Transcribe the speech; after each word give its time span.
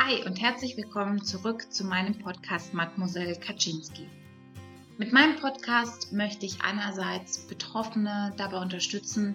Hi 0.00 0.24
und 0.24 0.40
herzlich 0.40 0.76
willkommen 0.76 1.24
zurück 1.24 1.72
zu 1.72 1.84
meinem 1.84 2.16
Podcast 2.16 2.72
Mademoiselle 2.72 3.34
Kaczynski. 3.34 4.06
Mit 4.96 5.12
meinem 5.12 5.34
Podcast 5.40 6.12
möchte 6.12 6.46
ich 6.46 6.62
einerseits 6.62 7.38
Betroffene 7.48 8.32
dabei 8.36 8.58
unterstützen, 8.58 9.34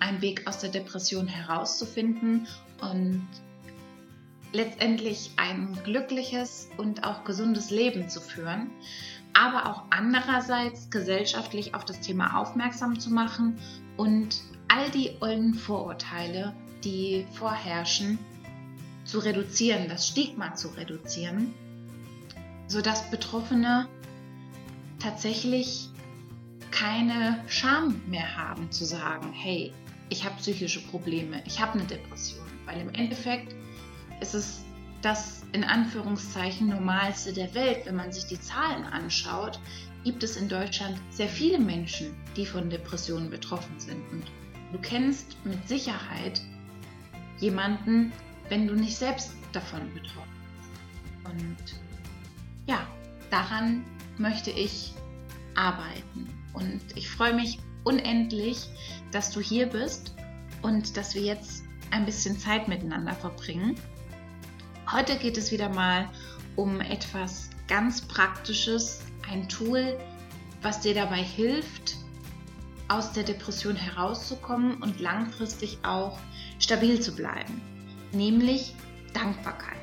einen 0.00 0.22
Weg 0.22 0.46
aus 0.46 0.60
der 0.60 0.70
Depression 0.70 1.26
herauszufinden 1.26 2.48
und 2.80 3.28
letztendlich 4.54 5.32
ein 5.36 5.78
glückliches 5.84 6.70
und 6.78 7.04
auch 7.04 7.24
gesundes 7.24 7.70
Leben 7.70 8.08
zu 8.08 8.22
führen, 8.22 8.70
aber 9.34 9.68
auch 9.68 9.82
andererseits 9.90 10.88
gesellschaftlich 10.88 11.74
auf 11.74 11.84
das 11.84 12.00
Thema 12.00 12.38
aufmerksam 12.40 12.98
zu 12.98 13.10
machen 13.10 13.58
und 13.98 14.40
all 14.68 14.90
die 14.90 15.10
ollen 15.20 15.52
Vorurteile, 15.52 16.54
die 16.82 17.26
vorherrschen, 17.34 18.18
zu 19.08 19.20
reduzieren, 19.20 19.88
das 19.88 20.06
Stigma 20.06 20.54
zu 20.54 20.68
reduzieren, 20.68 21.54
sodass 22.66 23.10
Betroffene 23.10 23.88
tatsächlich 24.98 25.88
keine 26.70 27.42
Scham 27.48 28.02
mehr 28.06 28.36
haben 28.36 28.70
zu 28.70 28.84
sagen, 28.84 29.32
hey, 29.32 29.72
ich 30.10 30.24
habe 30.24 30.36
psychische 30.36 30.80
Probleme, 30.80 31.42
ich 31.46 31.60
habe 31.60 31.78
eine 31.78 31.84
Depression, 31.84 32.46
weil 32.66 32.80
im 32.80 32.92
Endeffekt 32.94 33.54
ist 34.20 34.34
es 34.34 34.60
das 35.00 35.42
in 35.52 35.64
Anführungszeichen 35.64 36.68
normalste 36.68 37.32
der 37.32 37.54
Welt, 37.54 37.86
wenn 37.86 37.96
man 37.96 38.12
sich 38.12 38.26
die 38.26 38.40
Zahlen 38.40 38.84
anschaut, 38.84 39.58
gibt 40.04 40.22
es 40.22 40.36
in 40.36 40.48
Deutschland 40.48 41.00
sehr 41.10 41.28
viele 41.28 41.58
Menschen, 41.58 42.14
die 42.36 42.44
von 42.44 42.68
Depressionen 42.68 43.30
betroffen 43.30 43.78
sind. 43.78 44.02
Und 44.10 44.24
du 44.72 44.78
kennst 44.78 45.36
mit 45.44 45.66
Sicherheit 45.66 46.42
jemanden, 47.38 48.12
wenn 48.48 48.66
du 48.66 48.74
nicht 48.74 48.96
selbst 48.96 49.32
davon 49.52 49.92
betroffen 49.94 50.38
bist. 50.56 51.32
Und 51.32 51.80
ja, 52.66 52.86
daran 53.30 53.84
möchte 54.18 54.50
ich 54.50 54.94
arbeiten. 55.54 56.28
Und 56.52 56.80
ich 56.94 57.08
freue 57.08 57.34
mich 57.34 57.58
unendlich, 57.84 58.68
dass 59.12 59.30
du 59.30 59.40
hier 59.40 59.66
bist 59.66 60.14
und 60.62 60.96
dass 60.96 61.14
wir 61.14 61.22
jetzt 61.22 61.64
ein 61.90 62.04
bisschen 62.04 62.38
Zeit 62.38 62.68
miteinander 62.68 63.14
verbringen. 63.14 63.74
Heute 64.90 65.16
geht 65.16 65.36
es 65.36 65.52
wieder 65.52 65.68
mal 65.68 66.08
um 66.56 66.80
etwas 66.80 67.50
ganz 67.66 68.00
Praktisches, 68.00 69.02
ein 69.30 69.48
Tool, 69.48 69.98
was 70.62 70.80
dir 70.80 70.94
dabei 70.94 71.22
hilft, 71.22 71.96
aus 72.88 73.12
der 73.12 73.22
Depression 73.22 73.76
herauszukommen 73.76 74.82
und 74.82 74.98
langfristig 74.98 75.78
auch 75.82 76.18
stabil 76.58 77.00
zu 77.00 77.14
bleiben 77.14 77.77
nämlich 78.12 78.74
Dankbarkeit. 79.14 79.78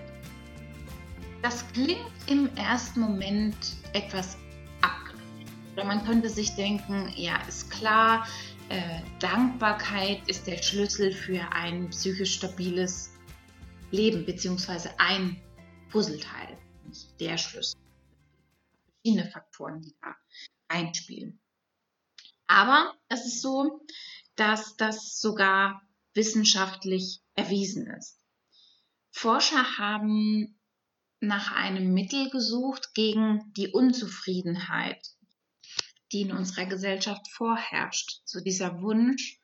Das 1.41 1.67
klingt 1.73 1.99
im 2.27 2.49
ersten 2.55 2.99
Moment 3.01 3.55
etwas 3.93 4.37
abgedreht. 4.81 5.47
Oder 5.73 5.83
man 5.85 6.03
könnte 6.05 6.29
sich 6.29 6.55
denken, 6.55 7.11
ja, 7.15 7.37
ist 7.47 7.69
klar, 7.69 8.27
äh, 8.69 9.01
Dankbarkeit 9.19 10.27
ist 10.27 10.47
der 10.47 10.57
Schlüssel 10.61 11.11
für 11.11 11.41
ein 11.51 11.89
psychisch 11.91 12.35
stabiles 12.35 13.11
Leben, 13.91 14.25
beziehungsweise 14.25 14.89
ein 14.99 15.39
Puzzleteil, 15.89 16.57
nicht 16.87 17.19
der 17.19 17.37
Schlüssel. 17.37 17.77
Verschiedene 19.03 19.29
Faktoren, 19.29 19.81
die 19.81 19.95
da 20.01 20.15
einspielen. 20.67 21.39
Aber 22.47 22.93
es 23.07 23.25
ist 23.25 23.41
so, 23.41 23.85
dass 24.35 24.75
das 24.77 25.19
sogar 25.19 25.81
wissenschaftlich 26.16 27.21
erwiesen 27.35 27.88
ist. 27.88 28.19
Forscher 29.11 29.77
haben 29.77 30.59
nach 31.19 31.52
einem 31.52 31.94
Mittel 31.94 32.30
gesucht 32.30 32.94
gegen 32.94 33.53
die 33.53 33.69
Unzufriedenheit, 33.69 35.05
die 36.11 36.21
in 36.21 36.31
unserer 36.31 36.66
Gesellschaft 36.66 37.27
vorherrscht. 37.30 38.21
So 38.26 38.42
dieser 38.42 38.81
Wunsch 38.81 39.39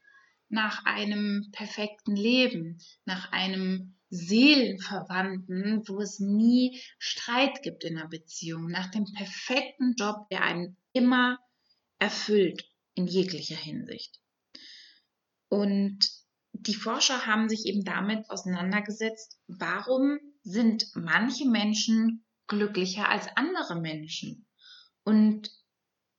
nach 0.49 0.85
einem 0.85 1.49
perfekten 1.51 2.15
Leben, 2.15 2.79
nach 3.05 3.31
einem 3.31 3.97
Seelenverwandten, 4.09 5.87
wo 5.87 6.01
es 6.01 6.19
nie 6.19 6.81
Streit 6.99 7.63
gibt 7.63 7.85
in 7.85 7.95
der 7.95 8.07
Beziehung, 8.07 8.67
nach 8.67 8.91
dem 8.91 9.05
perfekten 9.13 9.95
Job, 9.97 10.27
der 10.29 10.43
einen 10.43 10.75
immer 10.91 11.39
erfüllt 11.97 12.69
in 12.93 13.07
jeglicher 13.07 13.55
Hinsicht. 13.55 14.19
Und 15.47 16.09
die 16.53 16.75
Forscher 16.75 17.25
haben 17.25 17.49
sich 17.49 17.65
eben 17.65 17.83
damit 17.83 18.29
auseinandergesetzt, 18.29 19.39
warum 19.47 20.19
sind 20.43 20.87
manche 20.95 21.47
Menschen 21.47 22.23
glücklicher 22.47 23.09
als 23.09 23.27
andere 23.35 23.79
Menschen? 23.79 24.45
Und 25.03 25.49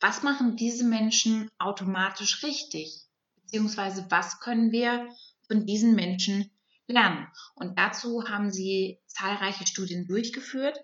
was 0.00 0.22
machen 0.22 0.56
diese 0.56 0.84
Menschen 0.84 1.48
automatisch 1.58 2.42
richtig? 2.42 3.02
Beziehungsweise 3.36 4.06
was 4.08 4.40
können 4.40 4.72
wir 4.72 5.08
von 5.46 5.66
diesen 5.66 5.94
Menschen 5.94 6.50
lernen? 6.88 7.28
Und 7.54 7.78
dazu 7.78 8.28
haben 8.28 8.50
sie 8.50 8.98
zahlreiche 9.06 9.66
Studien 9.66 10.06
durchgeführt 10.06 10.78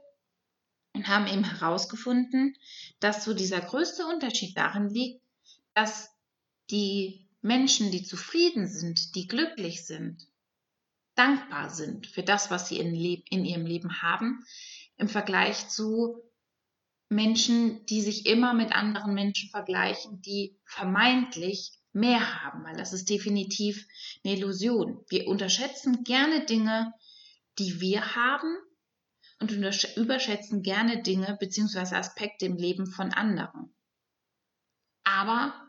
und 0.92 1.08
haben 1.08 1.26
eben 1.26 1.44
herausgefunden, 1.44 2.56
dass 3.00 3.24
so 3.24 3.34
dieser 3.34 3.60
größte 3.60 4.06
Unterschied 4.06 4.56
darin 4.56 4.88
liegt, 4.88 5.22
dass 5.74 6.10
die 6.70 7.27
Menschen, 7.40 7.90
die 7.90 8.02
zufrieden 8.02 8.66
sind, 8.66 9.14
die 9.14 9.26
glücklich 9.26 9.86
sind, 9.86 10.26
dankbar 11.14 11.70
sind 11.70 12.06
für 12.06 12.22
das, 12.22 12.50
was 12.50 12.68
sie 12.68 12.78
in, 12.78 12.94
in, 12.94 13.44
ihrem 13.44 13.66
Leben 13.66 14.02
haben, 14.02 14.44
im 14.96 15.08
Vergleich 15.08 15.68
zu 15.68 16.22
Menschen, 17.08 17.84
die 17.86 18.02
sich 18.02 18.26
immer 18.26 18.54
mit 18.54 18.72
anderen 18.72 19.14
Menschen 19.14 19.50
vergleichen, 19.50 20.20
die 20.20 20.56
vermeintlich 20.64 21.72
mehr 21.92 22.42
haben, 22.42 22.64
weil 22.64 22.76
das 22.76 22.92
ist 22.92 23.08
definitiv 23.08 23.86
eine 24.24 24.34
Illusion. 24.34 25.04
Wir 25.08 25.26
unterschätzen 25.26 26.04
gerne 26.04 26.44
Dinge, 26.44 26.92
die 27.58 27.80
wir 27.80 28.14
haben 28.14 28.56
und 29.40 29.50
überschätzen 29.50 30.62
gerne 30.62 31.02
Dinge 31.02 31.36
bzw. 31.40 31.96
Aspekte 31.96 32.46
im 32.46 32.56
Leben 32.56 32.86
von 32.86 33.12
anderen. 33.12 33.74
Aber 35.04 35.67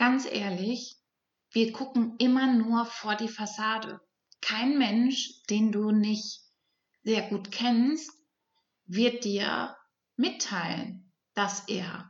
Ganz 0.00 0.24
ehrlich, 0.24 0.96
wir 1.50 1.74
gucken 1.74 2.16
immer 2.16 2.50
nur 2.54 2.86
vor 2.86 3.16
die 3.16 3.28
Fassade. 3.28 4.00
Kein 4.40 4.78
Mensch, 4.78 5.42
den 5.50 5.72
du 5.72 5.90
nicht 5.90 6.40
sehr 7.02 7.28
gut 7.28 7.52
kennst, 7.52 8.10
wird 8.86 9.24
dir 9.24 9.76
mitteilen, 10.16 11.12
dass 11.34 11.68
er 11.68 12.08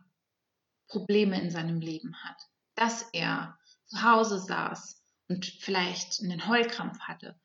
Probleme 0.87 1.43
in 1.43 1.51
seinem 1.51 1.81
Leben 1.81 2.15
hat, 2.23 2.41
dass 2.77 3.03
er 3.13 3.59
zu 3.87 4.01
Hause 4.05 4.39
saß 4.39 5.03
und 5.27 5.47
vielleicht 5.47 6.23
einen 6.23 6.47
Heulkrampf 6.47 7.01
hatte, 7.01 7.41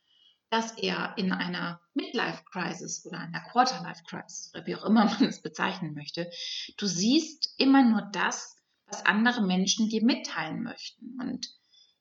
dass 0.52 0.78
er 0.78 1.18
in 1.18 1.32
einer 1.32 1.82
Midlife-Crisis 1.96 3.04
oder 3.08 3.18
einer 3.18 3.42
Quarter-Life-Crisis 3.50 4.52
oder 4.54 4.68
wie 4.68 4.76
auch 4.76 4.86
immer 4.86 5.06
man 5.06 5.24
es 5.24 5.42
bezeichnen 5.42 5.96
möchte, 5.96 6.30
du 6.78 6.86
siehst 6.86 7.56
immer 7.58 7.82
nur 7.82 8.04
das, 8.12 8.56
was 8.96 9.06
andere 9.06 9.42
Menschen 9.42 9.90
dir 9.90 10.04
mitteilen 10.04 10.64
möchten. 10.64 11.18
Und 11.20 11.48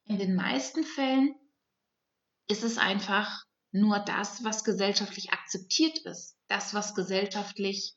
in 0.05 0.19
den 0.19 0.37
meisten 0.37 0.84
Fällen 0.84 1.34
ist 2.47 2.62
es 2.62 2.78
einfach 2.78 3.44
nur 3.72 3.99
das, 3.99 4.44
was 4.44 4.62
gesellschaftlich 4.62 5.32
akzeptiert 5.32 5.99
ist, 6.05 6.37
das, 6.47 6.72
was 6.72 6.94
gesellschaftlich 6.94 7.97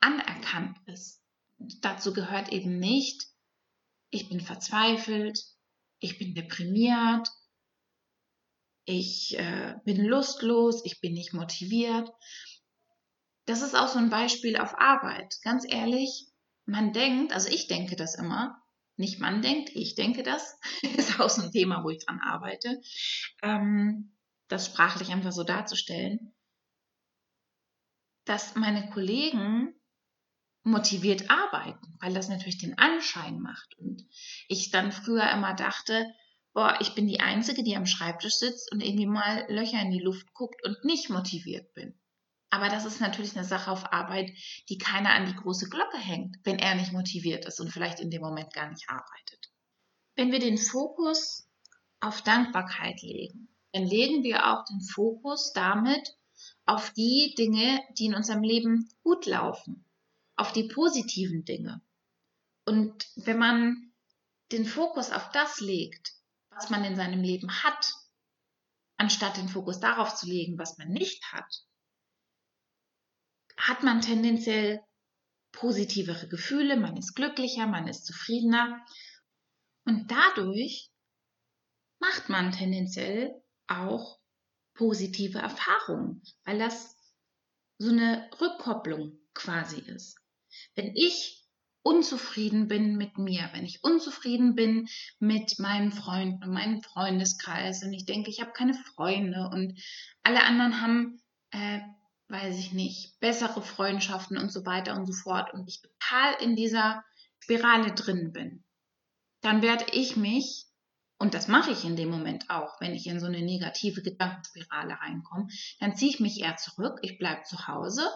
anerkannt 0.00 0.78
ist. 0.86 1.22
Und 1.58 1.84
dazu 1.84 2.14
gehört 2.14 2.50
eben 2.50 2.78
nicht, 2.78 3.26
ich 4.08 4.30
bin 4.30 4.40
verzweifelt, 4.40 5.38
ich 5.98 6.18
bin 6.18 6.34
deprimiert, 6.34 7.28
ich 8.86 9.38
äh, 9.38 9.74
bin 9.84 10.06
lustlos, 10.06 10.82
ich 10.86 11.00
bin 11.00 11.12
nicht 11.12 11.34
motiviert. 11.34 12.10
Das 13.44 13.60
ist 13.60 13.74
auch 13.76 13.88
so 13.88 13.98
ein 13.98 14.08
Beispiel 14.08 14.56
auf 14.56 14.78
Arbeit. 14.78 15.36
Ganz 15.42 15.66
ehrlich, 15.68 16.29
man 16.70 16.92
denkt, 16.92 17.32
also 17.32 17.48
ich 17.48 17.66
denke 17.66 17.96
das 17.96 18.14
immer, 18.14 18.62
nicht 18.96 19.18
man 19.18 19.42
denkt, 19.42 19.70
ich 19.74 19.94
denke 19.94 20.22
das, 20.22 20.58
ist 20.96 21.20
auch 21.20 21.30
so 21.30 21.42
ein 21.42 21.52
Thema, 21.52 21.84
wo 21.84 21.90
ich 21.90 22.04
dran 22.04 22.20
arbeite, 22.20 22.80
ähm, 23.42 24.16
das 24.48 24.66
sprachlich 24.66 25.10
einfach 25.10 25.32
so 25.32 25.44
darzustellen, 25.44 26.32
dass 28.24 28.54
meine 28.54 28.90
Kollegen 28.90 29.74
motiviert 30.62 31.30
arbeiten, 31.30 31.96
weil 32.00 32.12
das 32.12 32.28
natürlich 32.28 32.58
den 32.58 32.78
Anschein 32.78 33.40
macht. 33.40 33.78
Und 33.78 34.06
ich 34.48 34.70
dann 34.70 34.92
früher 34.92 35.30
immer 35.30 35.54
dachte, 35.54 36.06
boah, 36.52 36.76
ich 36.80 36.94
bin 36.94 37.06
die 37.06 37.20
Einzige, 37.20 37.62
die 37.62 37.76
am 37.76 37.86
Schreibtisch 37.86 38.34
sitzt 38.34 38.70
und 38.72 38.82
irgendwie 38.82 39.06
mal 39.06 39.46
Löcher 39.48 39.80
in 39.80 39.90
die 39.90 40.02
Luft 40.02 40.32
guckt 40.34 40.64
und 40.64 40.84
nicht 40.84 41.08
motiviert 41.08 41.72
bin. 41.74 41.99
Aber 42.50 42.68
das 42.68 42.84
ist 42.84 43.00
natürlich 43.00 43.36
eine 43.36 43.46
Sache 43.46 43.70
auf 43.70 43.92
Arbeit, 43.92 44.32
die 44.68 44.78
keiner 44.78 45.10
an 45.10 45.26
die 45.26 45.36
große 45.36 45.68
Glocke 45.68 45.98
hängt, 45.98 46.36
wenn 46.44 46.58
er 46.58 46.74
nicht 46.74 46.92
motiviert 46.92 47.46
ist 47.46 47.60
und 47.60 47.70
vielleicht 47.70 48.00
in 48.00 48.10
dem 48.10 48.22
Moment 48.22 48.52
gar 48.52 48.68
nicht 48.68 48.88
arbeitet. 48.88 49.52
Wenn 50.16 50.32
wir 50.32 50.40
den 50.40 50.58
Fokus 50.58 51.48
auf 52.00 52.22
Dankbarkeit 52.22 53.00
legen, 53.02 53.48
dann 53.72 53.84
legen 53.84 54.24
wir 54.24 54.50
auch 54.50 54.64
den 54.64 54.80
Fokus 54.80 55.52
damit 55.52 56.16
auf 56.66 56.92
die 56.92 57.34
Dinge, 57.38 57.80
die 57.98 58.06
in 58.06 58.14
unserem 58.14 58.42
Leben 58.42 58.88
gut 59.02 59.26
laufen, 59.26 59.84
auf 60.36 60.52
die 60.52 60.64
positiven 60.64 61.44
Dinge. 61.44 61.80
Und 62.64 63.06
wenn 63.16 63.38
man 63.38 63.92
den 64.50 64.64
Fokus 64.64 65.12
auf 65.12 65.30
das 65.30 65.60
legt, 65.60 66.14
was 66.50 66.70
man 66.70 66.84
in 66.84 66.96
seinem 66.96 67.22
Leben 67.22 67.50
hat, 67.62 67.92
anstatt 68.96 69.36
den 69.36 69.48
Fokus 69.48 69.78
darauf 69.78 70.16
zu 70.16 70.26
legen, 70.26 70.58
was 70.58 70.78
man 70.78 70.88
nicht 70.88 71.32
hat, 71.32 71.64
hat 73.60 73.82
man 73.82 74.00
tendenziell 74.00 74.80
positivere 75.52 76.28
Gefühle, 76.28 76.76
man 76.76 76.96
ist 76.96 77.14
glücklicher, 77.14 77.66
man 77.66 77.88
ist 77.88 78.06
zufriedener 78.06 78.84
und 79.84 80.10
dadurch 80.10 80.90
macht 82.00 82.28
man 82.28 82.52
tendenziell 82.52 83.42
auch 83.66 84.18
positive 84.74 85.38
Erfahrungen, 85.38 86.22
weil 86.44 86.58
das 86.58 86.96
so 87.78 87.90
eine 87.90 88.30
Rückkopplung 88.40 89.18
quasi 89.34 89.80
ist. 89.80 90.18
Wenn 90.74 90.94
ich 90.94 91.40
unzufrieden 91.82 92.68
bin 92.68 92.96
mit 92.96 93.18
mir, 93.18 93.48
wenn 93.52 93.64
ich 93.64 93.82
unzufrieden 93.82 94.54
bin 94.54 94.88
mit 95.18 95.58
meinen 95.58 95.92
Freunden 95.92 96.42
und 96.44 96.52
meinem 96.52 96.82
Freundeskreis 96.82 97.82
und 97.82 97.92
ich 97.92 98.04
denke, 98.04 98.30
ich 98.30 98.40
habe 98.40 98.52
keine 98.52 98.74
Freunde 98.74 99.48
und 99.52 99.80
alle 100.22 100.42
anderen 100.42 100.80
haben, 100.80 101.22
äh, 101.50 101.80
weiß 102.30 102.58
ich 102.58 102.72
nicht, 102.72 103.18
bessere 103.20 103.62
Freundschaften 103.62 104.38
und 104.38 104.52
so 104.52 104.64
weiter 104.64 104.94
und 104.94 105.06
so 105.06 105.12
fort 105.12 105.52
und 105.52 105.68
ich 105.68 105.82
total 105.82 106.34
in 106.42 106.56
dieser 106.56 107.04
Spirale 107.40 107.92
drin 107.92 108.32
bin, 108.32 108.64
dann 109.40 109.62
werde 109.62 109.86
ich 109.92 110.16
mich, 110.16 110.66
und 111.18 111.34
das 111.34 111.48
mache 111.48 111.70
ich 111.72 111.84
in 111.84 111.96
dem 111.96 112.10
Moment 112.10 112.48
auch, 112.48 112.80
wenn 112.80 112.94
ich 112.94 113.06
in 113.06 113.20
so 113.20 113.26
eine 113.26 113.42
negative 113.42 114.02
Gedankenspirale 114.02 114.98
reinkomme, 115.00 115.48
dann 115.80 115.96
ziehe 115.96 116.10
ich 116.10 116.20
mich 116.20 116.40
eher 116.40 116.56
zurück, 116.56 116.98
ich 117.02 117.18
bleibe 117.18 117.42
zu 117.42 117.66
Hause 117.66 118.08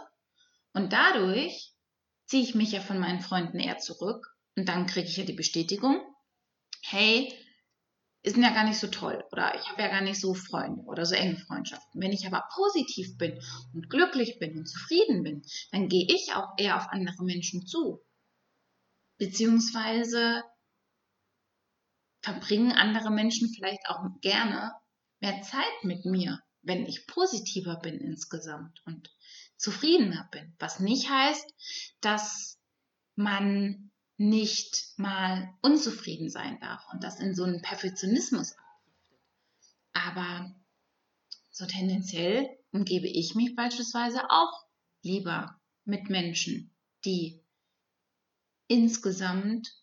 und 0.72 0.92
dadurch 0.92 1.72
ziehe 2.26 2.42
ich 2.42 2.54
mich 2.54 2.72
ja 2.72 2.80
von 2.80 2.98
meinen 2.98 3.20
Freunden 3.20 3.58
eher 3.58 3.78
zurück 3.78 4.34
und 4.56 4.68
dann 4.68 4.86
kriege 4.86 5.08
ich 5.08 5.16
ja 5.16 5.24
die 5.24 5.32
Bestätigung, 5.32 6.00
hey, 6.82 7.32
ist 8.24 8.38
ja 8.38 8.54
gar 8.54 8.64
nicht 8.64 8.78
so 8.78 8.86
toll 8.86 9.22
oder 9.32 9.54
ich 9.54 9.68
habe 9.68 9.82
ja 9.82 9.88
gar 9.88 10.00
nicht 10.00 10.18
so 10.18 10.32
Freunde 10.32 10.82
oder 10.84 11.04
so 11.04 11.14
enge 11.14 11.36
Freundschaften. 11.36 12.00
Wenn 12.00 12.10
ich 12.10 12.26
aber 12.26 12.48
positiv 12.54 13.18
bin 13.18 13.38
und 13.74 13.90
glücklich 13.90 14.38
bin 14.38 14.56
und 14.56 14.66
zufrieden 14.66 15.22
bin, 15.22 15.42
dann 15.72 15.88
gehe 15.88 16.06
ich 16.08 16.32
auch 16.32 16.54
eher 16.56 16.78
auf 16.78 16.88
andere 16.88 17.22
Menschen 17.22 17.66
zu. 17.66 18.02
Beziehungsweise 19.18 20.42
verbringen 22.22 22.72
andere 22.72 23.10
Menschen 23.10 23.52
vielleicht 23.54 23.86
auch 23.88 24.00
gerne 24.22 24.72
mehr 25.20 25.42
Zeit 25.42 25.84
mit 25.84 26.06
mir, 26.06 26.40
wenn 26.62 26.86
ich 26.86 27.06
positiver 27.06 27.76
bin 27.76 28.00
insgesamt 28.00 28.80
und 28.86 29.14
zufriedener 29.58 30.26
bin. 30.32 30.56
Was 30.58 30.80
nicht 30.80 31.10
heißt, 31.10 31.46
dass 32.00 32.58
man 33.16 33.90
nicht 34.16 34.92
mal 34.96 35.52
unzufrieden 35.60 36.30
sein 36.30 36.60
darf 36.60 36.84
und 36.92 37.02
das 37.02 37.18
in 37.20 37.34
so 37.34 37.44
einen 37.44 37.62
Perfektionismus. 37.62 38.54
Aber 39.92 40.54
so 41.50 41.66
tendenziell 41.66 42.48
umgebe 42.72 43.08
ich 43.08 43.34
mich 43.34 43.54
beispielsweise 43.54 44.30
auch 44.30 44.66
lieber 45.02 45.60
mit 45.84 46.10
Menschen, 46.10 46.70
die 47.04 47.40
insgesamt 48.68 49.74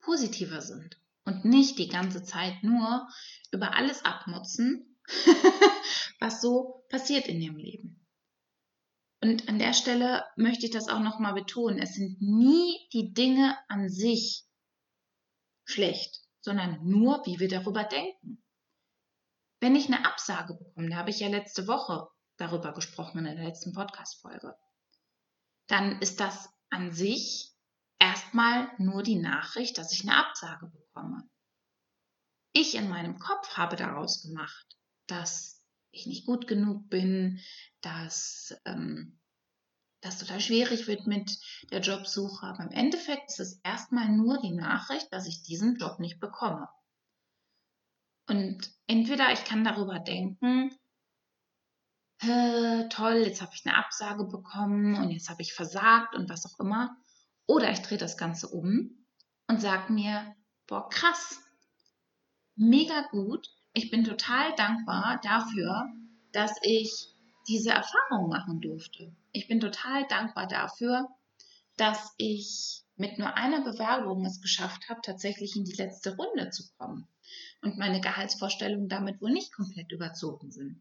positiver 0.00 0.60
sind 0.60 1.00
und 1.24 1.44
nicht 1.44 1.78
die 1.78 1.88
ganze 1.88 2.22
Zeit 2.22 2.62
nur 2.62 3.08
über 3.50 3.74
alles 3.74 4.04
abmutzen, 4.04 4.96
was 6.20 6.40
so 6.40 6.84
passiert 6.88 7.26
in 7.26 7.40
ihrem 7.40 7.56
Leben. 7.56 8.03
Und 9.24 9.48
an 9.48 9.58
der 9.58 9.72
Stelle 9.72 10.22
möchte 10.36 10.66
ich 10.66 10.72
das 10.72 10.88
auch 10.88 11.00
nochmal 11.00 11.32
betonen. 11.32 11.78
Es 11.78 11.94
sind 11.94 12.20
nie 12.20 12.76
die 12.92 13.14
Dinge 13.14 13.56
an 13.68 13.88
sich 13.88 14.44
schlecht, 15.64 16.20
sondern 16.42 16.86
nur, 16.86 17.24
wie 17.24 17.38
wir 17.40 17.48
darüber 17.48 17.84
denken. 17.84 18.44
Wenn 19.60 19.76
ich 19.76 19.86
eine 19.86 20.04
Absage 20.04 20.52
bekomme, 20.52 20.90
da 20.90 20.96
habe 20.96 21.08
ich 21.08 21.20
ja 21.20 21.28
letzte 21.28 21.66
Woche 21.66 22.06
darüber 22.36 22.74
gesprochen 22.74 23.24
in 23.24 23.36
der 23.36 23.46
letzten 23.46 23.72
Podcast-Folge, 23.72 24.54
dann 25.68 26.02
ist 26.02 26.20
das 26.20 26.50
an 26.68 26.92
sich 26.92 27.54
erstmal 27.98 28.70
nur 28.76 29.02
die 29.02 29.18
Nachricht, 29.18 29.78
dass 29.78 29.90
ich 29.92 30.02
eine 30.02 30.18
Absage 30.18 30.66
bekomme. 30.66 31.26
Ich 32.52 32.74
in 32.74 32.90
meinem 32.90 33.18
Kopf 33.18 33.56
habe 33.56 33.76
daraus 33.76 34.20
gemacht, 34.20 34.76
dass 35.06 35.63
ich 35.94 36.06
nicht 36.06 36.26
gut 36.26 36.46
genug 36.46 36.88
bin, 36.90 37.40
dass 37.80 38.54
ähm, 38.64 39.18
das 40.00 40.18
total 40.18 40.40
schwierig 40.40 40.86
wird 40.86 41.06
mit 41.06 41.38
der 41.70 41.80
Jobsuche. 41.80 42.46
Aber 42.46 42.64
im 42.64 42.70
Endeffekt 42.70 43.30
ist 43.30 43.40
es 43.40 43.60
erstmal 43.62 44.08
nur 44.08 44.40
die 44.40 44.52
Nachricht, 44.52 45.12
dass 45.12 45.26
ich 45.26 45.42
diesen 45.42 45.76
Job 45.76 45.98
nicht 45.98 46.20
bekomme. 46.20 46.68
Und 48.26 48.72
entweder 48.86 49.32
ich 49.32 49.44
kann 49.44 49.64
darüber 49.64 49.98
denken, 49.98 50.70
toll, 52.20 53.22
jetzt 53.26 53.42
habe 53.42 53.52
ich 53.54 53.66
eine 53.66 53.76
Absage 53.76 54.24
bekommen 54.24 54.96
und 54.96 55.10
jetzt 55.10 55.28
habe 55.28 55.42
ich 55.42 55.52
versagt 55.52 56.14
und 56.14 56.30
was 56.30 56.46
auch 56.46 56.58
immer. 56.58 56.96
Oder 57.46 57.70
ich 57.70 57.80
drehe 57.80 57.98
das 57.98 58.16
Ganze 58.16 58.48
um 58.48 59.06
und 59.48 59.60
sage 59.60 59.92
mir, 59.92 60.34
boah, 60.66 60.88
krass, 60.88 61.38
mega 62.56 63.06
gut, 63.10 63.48
ich 63.74 63.90
bin 63.90 64.04
total 64.04 64.54
dankbar 64.54 65.20
dafür, 65.22 65.92
dass 66.32 66.56
ich 66.62 67.08
diese 67.48 67.70
Erfahrung 67.70 68.28
machen 68.28 68.60
durfte. 68.60 69.14
Ich 69.32 69.48
bin 69.48 69.60
total 69.60 70.06
dankbar 70.08 70.46
dafür, 70.46 71.08
dass 71.76 72.14
ich 72.16 72.82
mit 72.96 73.18
nur 73.18 73.36
einer 73.36 73.62
Bewerbung 73.62 74.24
es 74.24 74.40
geschafft 74.40 74.88
habe, 74.88 75.00
tatsächlich 75.02 75.56
in 75.56 75.64
die 75.64 75.74
letzte 75.74 76.16
Runde 76.16 76.50
zu 76.50 76.62
kommen 76.78 77.08
und 77.62 77.76
meine 77.76 78.00
Gehaltsvorstellungen 78.00 78.88
damit 78.88 79.20
wohl 79.20 79.32
nicht 79.32 79.52
komplett 79.52 79.90
überzogen 79.90 80.52
sind. 80.52 80.80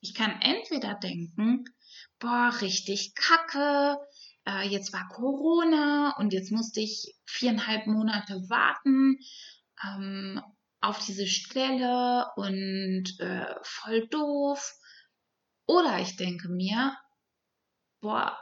Ich 0.00 0.14
kann 0.14 0.40
entweder 0.40 0.94
denken, 0.94 1.64
boah, 2.20 2.52
richtig 2.60 3.14
kacke, 3.16 3.98
äh, 4.46 4.68
jetzt 4.68 4.92
war 4.92 5.08
Corona 5.08 6.14
und 6.18 6.32
jetzt 6.32 6.52
musste 6.52 6.80
ich 6.80 7.16
viereinhalb 7.24 7.88
Monate 7.88 8.48
warten 8.48 9.18
ähm, 9.84 10.40
auf 10.86 10.98
diese 11.04 11.26
Stelle 11.26 12.26
und 12.36 13.18
äh, 13.18 13.54
voll 13.62 14.06
doof. 14.08 14.74
Oder 15.66 15.98
ich 16.00 16.16
denke 16.16 16.48
mir, 16.48 16.96
boah, 18.00 18.38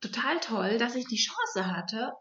total 0.00 0.40
toll, 0.40 0.78
dass 0.78 0.94
ich 0.94 1.06
die 1.06 1.18
Chance 1.18 1.66
hatte, 1.76 2.12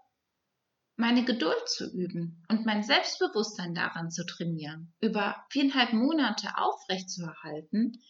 meine 0.98 1.24
Geduld 1.26 1.68
zu 1.68 1.90
üben 1.92 2.44
und 2.50 2.66
mein 2.66 2.84
Selbstbewusstsein 2.84 3.74
daran 3.74 4.12
zu 4.12 4.26
trainieren, 4.26 4.94
über 5.02 5.46
viereinhalb 5.50 5.94
Monate 5.94 6.58
aufrechtzuerhalten, 6.58 8.02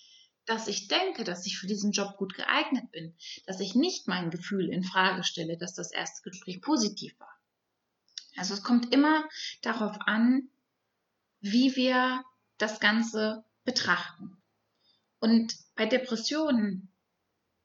dass 0.45 0.67
ich 0.67 0.87
denke, 0.87 1.23
dass 1.23 1.45
ich 1.45 1.57
für 1.57 1.67
diesen 1.67 1.91
Job 1.91 2.17
gut 2.17 2.35
geeignet 2.35 2.91
bin, 2.91 3.15
dass 3.47 3.59
ich 3.59 3.73
nicht 3.73 4.07
mein 4.07 4.29
Gefühl 4.29 4.69
in 4.69 4.83
Frage 4.83 5.23
stelle, 5.23 5.57
dass 5.57 5.73
das 5.73 5.91
erste 5.91 6.29
Gespräch 6.29 6.61
positiv 6.61 7.19
war. 7.19 7.35
Also 8.37 8.53
es 8.53 8.63
kommt 8.63 8.93
immer 8.93 9.27
darauf 9.61 9.97
an, 10.01 10.49
wie 11.45 11.75
wir 11.75 12.23
das 12.57 12.79
Ganze 12.79 13.45
betrachten. 13.65 14.41
Und 15.19 15.55
bei 15.75 15.85
Depressionen 15.85 16.91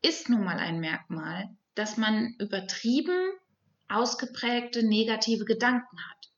ist 0.03 0.29
nun 0.29 0.45
mal 0.45 0.59
ein 0.59 0.81
Merkmal, 0.81 1.49
dass 1.75 1.97
man 1.97 2.35
übertrieben 2.39 3.33
ausgeprägte 3.89 4.83
negative 4.83 5.47
Gedanken 5.47 5.99
hat. 5.99 6.33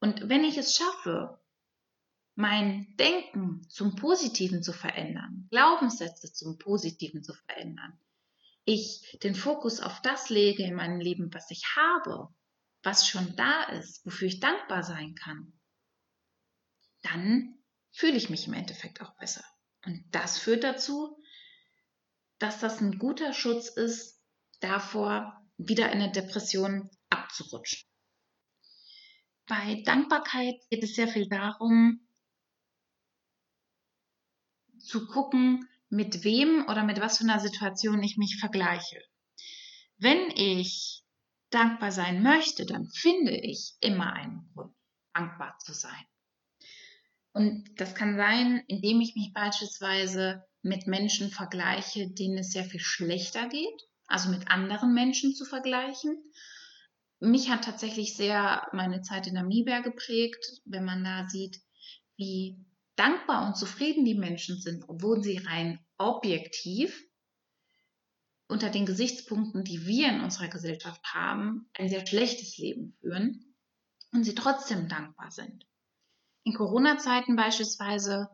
Und 0.00 0.28
wenn 0.28 0.42
ich 0.42 0.58
es 0.58 0.74
schaffe, 0.74 1.40
mein 2.34 2.96
Denken 2.96 3.64
zum 3.68 3.94
Positiven 3.94 4.64
zu 4.64 4.72
verändern, 4.72 5.46
Glaubenssätze 5.50 6.32
zum 6.32 6.58
Positiven 6.58 7.22
zu 7.22 7.34
verändern, 7.34 7.96
ich 8.64 9.16
den 9.22 9.36
Fokus 9.36 9.80
auf 9.80 10.02
das 10.02 10.28
lege 10.28 10.64
in 10.64 10.74
meinem 10.74 10.98
Leben, 10.98 11.32
was 11.32 11.52
ich 11.52 11.64
habe, 11.76 12.34
was 12.82 13.06
schon 13.06 13.36
da 13.36 13.62
ist, 13.64 14.04
wofür 14.04 14.26
ich 14.26 14.40
dankbar 14.40 14.82
sein 14.82 15.14
kann, 15.14 15.52
dann 17.04 17.58
fühle 17.92 18.16
ich 18.16 18.30
mich 18.30 18.46
im 18.46 18.54
Endeffekt 18.54 19.00
auch 19.00 19.16
besser. 19.16 19.44
Und 19.84 20.04
das 20.10 20.38
führt 20.38 20.64
dazu, 20.64 21.22
dass 22.38 22.58
das 22.60 22.80
ein 22.80 22.98
guter 22.98 23.32
Schutz 23.32 23.68
ist, 23.68 24.20
davor 24.60 25.40
wieder 25.56 25.92
in 25.92 26.00
eine 26.00 26.12
Depression 26.12 26.90
abzurutschen. 27.10 27.86
Bei 29.46 29.82
Dankbarkeit 29.84 30.56
geht 30.70 30.82
es 30.82 30.94
sehr 30.94 31.08
viel 31.08 31.28
darum, 31.28 32.00
zu 34.78 35.06
gucken, 35.06 35.68
mit 35.90 36.24
wem 36.24 36.66
oder 36.68 36.82
mit 36.82 37.00
was 37.00 37.18
für 37.18 37.24
einer 37.24 37.40
Situation 37.40 38.02
ich 38.02 38.16
mich 38.16 38.38
vergleiche. 38.40 39.00
Wenn 39.98 40.30
ich 40.30 41.04
dankbar 41.50 41.92
sein 41.92 42.22
möchte, 42.22 42.66
dann 42.66 42.88
finde 42.88 43.36
ich 43.36 43.76
immer 43.80 44.12
einen 44.12 44.50
Grund, 44.54 44.74
dankbar 45.12 45.56
zu 45.58 45.72
sein. 45.72 46.04
Und 47.34 47.68
das 47.80 47.96
kann 47.96 48.16
sein, 48.16 48.62
indem 48.68 49.00
ich 49.00 49.16
mich 49.16 49.32
beispielsweise 49.34 50.44
mit 50.62 50.86
Menschen 50.86 51.30
vergleiche, 51.30 52.08
denen 52.08 52.38
es 52.38 52.52
sehr 52.52 52.64
viel 52.64 52.80
schlechter 52.80 53.48
geht, 53.48 53.82
also 54.06 54.30
mit 54.30 54.48
anderen 54.48 54.94
Menschen 54.94 55.34
zu 55.34 55.44
vergleichen. 55.44 56.16
Mich 57.18 57.50
hat 57.50 57.64
tatsächlich 57.64 58.16
sehr 58.16 58.68
meine 58.72 59.02
Zeit 59.02 59.26
in 59.26 59.34
Namibia 59.34 59.80
geprägt, 59.80 60.62
wenn 60.64 60.84
man 60.84 61.02
da 61.02 61.28
sieht, 61.28 61.60
wie 62.16 62.64
dankbar 62.94 63.48
und 63.48 63.56
zufrieden 63.56 64.04
die 64.04 64.14
Menschen 64.14 64.60
sind, 64.60 64.88
obwohl 64.88 65.20
sie 65.20 65.38
rein 65.38 65.84
objektiv 65.98 67.04
unter 68.46 68.70
den 68.70 68.86
Gesichtspunkten, 68.86 69.64
die 69.64 69.86
wir 69.86 70.08
in 70.08 70.20
unserer 70.20 70.48
Gesellschaft 70.48 71.02
haben, 71.12 71.68
ein 71.74 71.88
sehr 71.88 72.06
schlechtes 72.06 72.58
Leben 72.58 72.96
führen 73.00 73.56
und 74.12 74.22
sie 74.22 74.36
trotzdem 74.36 74.88
dankbar 74.88 75.32
sind. 75.32 75.66
In 76.44 76.52
Corona-Zeiten 76.52 77.36
beispielsweise 77.36 78.28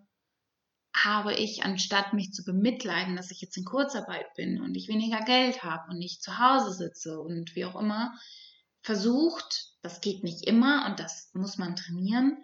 habe 0.94 1.34
ich, 1.34 1.64
anstatt 1.64 2.12
mich 2.12 2.32
zu 2.32 2.44
bemitleiden, 2.44 3.14
dass 3.16 3.30
ich 3.30 3.40
jetzt 3.40 3.56
in 3.56 3.64
Kurzarbeit 3.64 4.26
bin 4.34 4.60
und 4.60 4.74
ich 4.74 4.88
weniger 4.88 5.20
Geld 5.20 5.62
habe 5.62 5.90
und 5.90 5.98
nicht 5.98 6.22
zu 6.22 6.38
Hause 6.38 6.72
sitze 6.72 7.20
und 7.20 7.54
wie 7.54 7.64
auch 7.64 7.80
immer, 7.80 8.12
versucht, 8.82 9.76
das 9.82 10.00
geht 10.00 10.24
nicht 10.24 10.44
immer 10.44 10.86
und 10.86 10.98
das 10.98 11.30
muss 11.34 11.58
man 11.58 11.76
trainieren, 11.76 12.36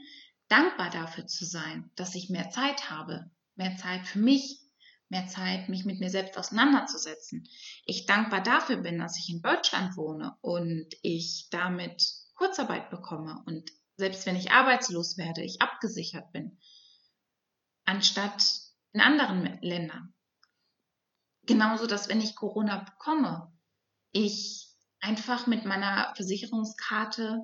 dankbar 0.49 0.91
dafür 0.91 1.27
zu 1.27 1.45
sein, 1.45 1.91
dass 1.97 2.15
ich 2.15 2.31
mehr 2.31 2.51
Zeit 2.51 2.89
habe, 2.91 3.31
mehr 3.57 3.77
Zeit 3.77 4.07
für 4.07 4.21
mich, 4.21 4.61
mehr 5.09 5.27
Zeit, 5.27 5.69
mich 5.69 5.85
mit 5.85 5.99
mir 5.99 6.11
selbst 6.11 6.39
auseinanderzusetzen. 6.39 7.49
Ich 7.85 8.07
dankbar 8.07 8.43
dafür 8.43 8.77
bin, 8.77 8.99
dass 8.99 9.19
ich 9.19 9.31
in 9.31 9.43
Deutschland 9.43 9.97
wohne 9.97 10.37
und 10.41 10.87
ich 11.03 11.49
damit 11.51 12.05
Kurzarbeit 12.35 12.91
bekomme 12.91 13.43
und 13.47 13.71
selbst 13.97 14.27
wenn 14.27 14.37
ich 14.37 14.51
arbeitslos 14.51 15.17
werde, 15.17 15.43
ich 15.43 15.63
abgesichert 15.63 16.31
bin, 16.33 16.59
anstatt 17.85 18.45
in 18.93 19.01
anderen 19.01 19.59
Ländern. 19.63 20.15
Genauso, 21.45 21.87
dass 21.87 22.09
wenn 22.09 22.21
ich 22.21 22.37
Corona 22.37 22.79
bekomme, 22.79 23.53
ich 24.13 24.69
einfach 25.01 25.47
mit 25.47 25.65
meiner 25.65 26.13
Versicherungskarte 26.17 27.41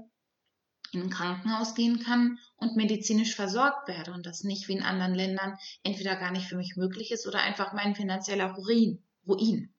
in 0.92 1.02
ein 1.02 1.10
Krankenhaus 1.10 1.74
gehen 1.74 2.00
kann 2.02 2.38
und 2.56 2.76
medizinisch 2.76 3.34
versorgt 3.34 3.88
werde 3.88 4.12
und 4.12 4.26
das 4.26 4.42
nicht 4.42 4.68
wie 4.68 4.72
in 4.72 4.82
anderen 4.82 5.14
Ländern 5.14 5.56
entweder 5.82 6.16
gar 6.16 6.32
nicht 6.32 6.48
für 6.48 6.56
mich 6.56 6.76
möglich 6.76 7.12
ist 7.12 7.26
oder 7.26 7.40
einfach 7.40 7.72
mein 7.72 7.94
finanzieller 7.94 8.52
Ruin. 8.52 9.02
Ruin. 9.26 9.72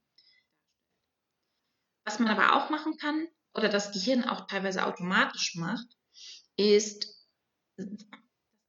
Was 2.05 2.19
man 2.19 2.29
aber 2.29 2.55
auch 2.55 2.69
machen 2.69 2.97
kann 2.97 3.27
oder 3.53 3.69
das 3.69 3.91
Gehirn 3.91 4.23
auch 4.23 4.47
teilweise 4.47 4.85
automatisch 4.85 5.55
macht, 5.55 5.87
ist 6.57 7.07
das 7.77 7.87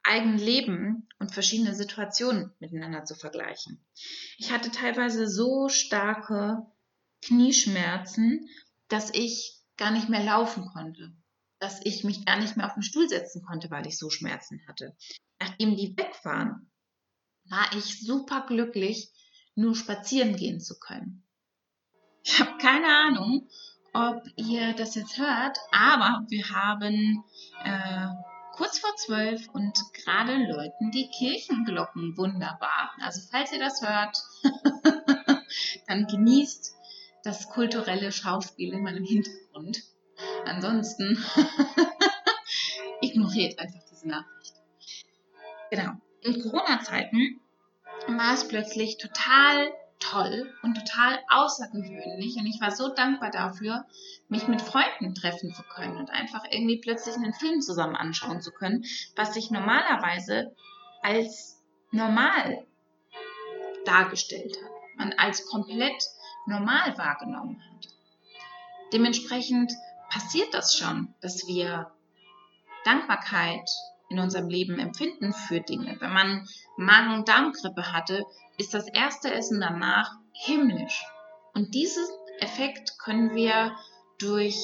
eigene 0.03 0.37
Leben 0.37 1.07
und 1.19 1.31
verschiedene 1.31 1.73
Situationen 1.73 2.51
miteinander 2.59 3.05
zu 3.05 3.15
vergleichen. 3.15 3.83
Ich 4.37 4.51
hatte 4.51 4.71
teilweise 4.71 5.27
so 5.27 5.69
starke 5.69 6.65
Knieschmerzen, 7.23 8.49
dass 8.87 9.11
ich 9.13 9.59
gar 9.77 9.91
nicht 9.91 10.09
mehr 10.09 10.23
laufen 10.23 10.67
konnte 10.67 11.15
dass 11.59 11.83
ich 11.83 12.03
mich 12.03 12.25
gar 12.25 12.37
nicht 12.39 12.57
mehr 12.57 12.67
auf 12.67 12.73
den 12.73 12.83
Stuhl 12.83 13.07
setzen 13.09 13.41
konnte, 13.41 13.71
weil 13.71 13.87
ich 13.87 13.97
so 13.97 14.09
Schmerzen 14.09 14.61
hatte. 14.67 14.95
Nachdem 15.39 15.75
die 15.75 15.97
weg 15.97 16.13
waren, 16.23 16.69
war 17.45 17.67
ich 17.75 18.01
super 18.01 18.45
glücklich, 18.47 19.11
nur 19.55 19.75
spazieren 19.75 20.35
gehen 20.35 20.59
zu 20.59 20.77
können. 20.79 21.23
Ich 22.23 22.39
habe 22.39 22.57
keine 22.57 22.87
Ahnung, 22.87 23.49
ob 23.95 24.27
ihr 24.35 24.73
das 24.73 24.95
jetzt 24.95 25.17
hört, 25.17 25.57
aber 25.71 26.25
wir 26.27 26.49
haben 26.49 27.23
äh, 27.63 28.07
kurz 28.51 28.77
vor 28.79 28.93
zwölf 28.97 29.47
und 29.53 29.79
gerade 29.93 30.35
läuten 30.35 30.91
die 30.91 31.07
Kirchenglocken 31.07 32.17
wunderbar. 32.17 32.91
Also 32.99 33.21
falls 33.31 33.53
ihr 33.53 33.59
das 33.59 33.81
hört, 33.81 34.21
dann 35.87 36.07
genießt 36.07 36.75
das 37.23 37.47
kulturelle 37.47 38.11
Schauspiel 38.11 38.73
in 38.73 38.83
meinem 38.83 39.05
Hintergrund. 39.05 39.81
Ansonsten 40.43 41.23
ignoriert 43.01 43.57
einfach 43.59 43.79
diese 43.89 44.09
Nachricht. 44.09 44.55
Genau. 45.71 45.93
In 46.21 46.41
Corona-Zeiten 46.41 47.39
war 48.07 48.33
es 48.33 48.45
plötzlich 48.45 48.97
total 48.97 49.71
toll 49.99 50.53
und 50.61 50.75
total 50.75 51.19
außergewöhnlich 51.29 52.35
und 52.37 52.45
ich 52.45 52.59
war 52.61 52.71
so 52.71 52.93
dankbar 52.93 53.31
dafür, 53.31 53.85
mich 54.27 54.47
mit 54.47 54.61
Freunden 54.61 55.15
treffen 55.15 55.53
zu 55.53 55.63
können 55.63 55.97
und 55.97 56.09
einfach 56.09 56.43
irgendwie 56.49 56.77
plötzlich 56.77 57.15
einen 57.15 57.33
Film 57.33 57.61
zusammen 57.61 57.95
anschauen 57.95 58.41
zu 58.41 58.51
können, 58.51 58.85
was 59.15 59.33
sich 59.33 59.51
normalerweise 59.51 60.55
als 61.01 61.61
normal 61.91 62.65
dargestellt 63.85 64.57
hat, 64.63 64.71
man 64.97 65.13
als 65.13 65.45
komplett 65.47 66.03
normal 66.45 66.97
wahrgenommen 66.97 67.61
hat. 67.61 67.87
Dementsprechend 68.93 69.71
passiert 70.09 70.53
das 70.53 70.77
schon, 70.77 71.13
dass 71.21 71.47
wir 71.47 71.91
Dankbarkeit 72.83 73.69
in 74.09 74.19
unserem 74.19 74.49
Leben 74.49 74.79
empfinden 74.79 75.33
für 75.33 75.61
Dinge. 75.61 75.97
Wenn 75.99 76.13
man 76.13 76.47
Magen-Darm-Grippe 76.77 77.91
hatte, 77.91 78.25
ist 78.57 78.73
das 78.73 78.87
erste 78.87 79.33
Essen 79.33 79.59
danach 79.59 80.11
himmlisch. 80.33 81.03
Und 81.53 81.73
diesen 81.73 82.05
Effekt 82.39 82.99
können 82.99 83.33
wir 83.33 83.75
durch 84.19 84.57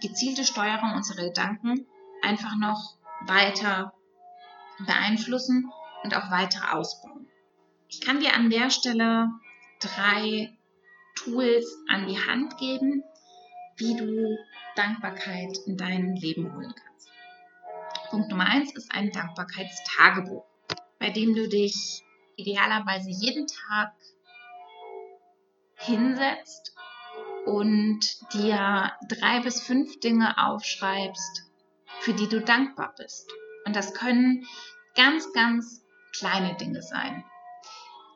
gezielte 0.00 0.44
Steuerung 0.44 0.94
unserer 0.94 1.24
Gedanken 1.24 1.86
einfach 2.22 2.56
noch 2.56 2.96
weiter 3.26 3.92
beeinflussen 4.86 5.70
und 6.02 6.16
auch 6.16 6.30
weiter 6.30 6.76
ausbauen. 6.76 7.28
Ich 7.88 8.00
kann 8.00 8.20
dir 8.20 8.34
an 8.34 8.50
der 8.50 8.70
Stelle 8.70 9.28
drei 9.80 10.56
Tools 11.14 11.78
an 11.88 12.06
die 12.06 12.18
Hand 12.18 12.56
geben, 12.58 13.04
wie 13.76 13.96
du 13.96 14.36
Dankbarkeit 14.76 15.56
in 15.66 15.76
dein 15.76 16.16
Leben 16.16 16.52
holen 16.54 16.74
kannst. 16.74 16.91
Punkt 18.12 18.28
Nummer 18.28 18.44
eins 18.44 18.74
ist 18.74 18.92
ein 18.92 19.10
Dankbarkeitstagebuch, 19.10 20.44
bei 20.98 21.08
dem 21.08 21.34
du 21.34 21.48
dich 21.48 22.02
idealerweise 22.36 23.08
jeden 23.08 23.46
Tag 23.46 23.94
hinsetzt 25.76 26.74
und 27.46 28.00
dir 28.34 28.92
drei 29.08 29.40
bis 29.40 29.62
fünf 29.62 29.98
Dinge 30.00 30.36
aufschreibst, 30.36 31.50
für 32.00 32.12
die 32.12 32.28
du 32.28 32.42
dankbar 32.42 32.94
bist. 32.98 33.32
Und 33.64 33.74
das 33.74 33.94
können 33.94 34.46
ganz, 34.94 35.32
ganz 35.32 35.82
kleine 36.14 36.54
Dinge 36.58 36.82
sein. 36.82 37.24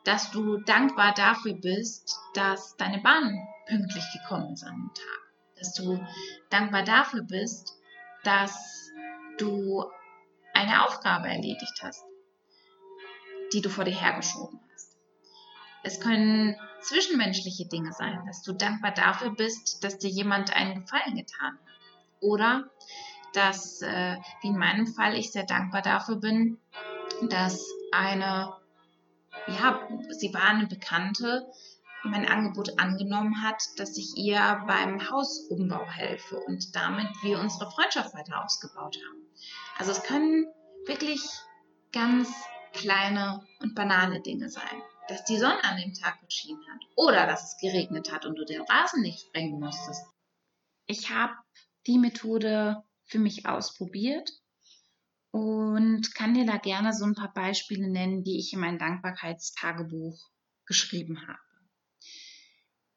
Dass 0.04 0.30
du 0.30 0.58
dankbar 0.58 1.14
dafür 1.14 1.54
bist, 1.54 2.14
dass 2.34 2.76
deine 2.76 2.98
Bahn 2.98 3.48
pünktlich 3.66 4.04
gekommen 4.12 4.52
ist 4.52 4.62
an 4.62 4.74
dem 4.74 4.94
Tag 4.94 5.26
dass 5.58 5.72
du 5.72 5.98
dankbar 6.50 6.82
dafür 6.82 7.22
bist, 7.22 7.72
dass 8.24 8.85
du 9.38 9.84
eine 10.54 10.84
Aufgabe 10.84 11.28
erledigt 11.28 11.80
hast, 11.82 12.04
die 13.52 13.60
du 13.60 13.68
vor 13.68 13.84
dir 13.84 13.98
hergeschoben 13.98 14.60
hast. 14.72 14.96
Es 15.82 16.00
können 16.00 16.56
zwischenmenschliche 16.80 17.66
Dinge 17.66 17.92
sein, 17.92 18.24
dass 18.26 18.42
du 18.42 18.52
dankbar 18.52 18.92
dafür 18.92 19.30
bist, 19.30 19.84
dass 19.84 19.98
dir 19.98 20.10
jemand 20.10 20.54
einen 20.54 20.82
Gefallen 20.82 21.16
getan 21.16 21.52
hat. 21.52 21.76
Oder 22.20 22.70
dass, 23.34 23.82
äh, 23.82 24.16
wie 24.40 24.48
in 24.48 24.56
meinem 24.56 24.86
Fall, 24.86 25.14
ich 25.14 25.30
sehr 25.30 25.44
dankbar 25.44 25.82
dafür 25.82 26.16
bin, 26.16 26.58
dass 27.28 27.62
eine, 27.92 28.54
ja, 29.46 29.88
sie 30.10 30.32
war 30.32 30.44
eine 30.44 30.66
Bekannte, 30.66 31.46
mein 32.10 32.26
Angebot 32.26 32.78
angenommen 32.78 33.42
hat, 33.42 33.62
dass 33.76 33.96
ich 33.96 34.16
ihr 34.16 34.64
beim 34.66 35.10
Hausumbau 35.10 35.84
helfe 35.86 36.38
und 36.38 36.74
damit 36.74 37.08
wir 37.22 37.38
unsere 37.38 37.70
Freundschaft 37.70 38.14
weiter 38.14 38.44
ausgebaut 38.44 38.96
haben. 39.06 39.26
Also 39.78 39.92
es 39.92 40.02
können 40.02 40.46
wirklich 40.86 41.22
ganz 41.92 42.28
kleine 42.72 43.46
und 43.60 43.74
banale 43.74 44.20
Dinge 44.20 44.48
sein. 44.48 44.82
Dass 45.08 45.24
die 45.24 45.38
Sonne 45.38 45.62
an 45.62 45.76
dem 45.76 45.94
Tag 45.94 46.20
geschienen 46.20 46.62
hat 46.72 46.80
oder 46.96 47.26
dass 47.26 47.44
es 47.44 47.56
geregnet 47.60 48.12
hat 48.12 48.26
und 48.26 48.36
du 48.36 48.44
den 48.44 48.62
Rasen 48.62 49.02
nicht 49.02 49.20
sprengen 49.20 49.60
musstest. 49.60 50.04
Ich 50.86 51.10
habe 51.10 51.34
die 51.86 51.98
Methode 51.98 52.82
für 53.04 53.18
mich 53.18 53.46
ausprobiert 53.46 54.30
und 55.30 56.14
kann 56.14 56.34
dir 56.34 56.44
da 56.44 56.56
gerne 56.56 56.92
so 56.92 57.04
ein 57.04 57.14
paar 57.14 57.32
Beispiele 57.32 57.88
nennen, 57.88 58.24
die 58.24 58.38
ich 58.38 58.52
in 58.52 58.60
mein 58.60 58.78
Dankbarkeitstagebuch 58.78 60.18
geschrieben 60.64 61.26
habe. 61.28 61.45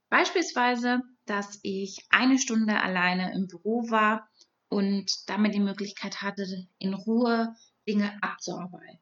Beispielsweise, 0.09 1.01
dass 1.25 1.59
ich 1.61 2.05
eine 2.09 2.39
Stunde 2.39 2.79
alleine 2.81 3.33
im 3.33 3.47
Büro 3.47 3.89
war 3.89 4.27
und 4.67 5.29
damit 5.29 5.53
die 5.53 5.59
Möglichkeit 5.59 6.21
hatte, 6.21 6.67
in 6.77 6.93
Ruhe 6.93 7.55
Dinge 7.87 8.17
abzuarbeiten. 8.21 8.99